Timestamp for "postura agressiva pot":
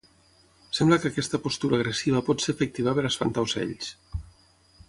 1.43-2.47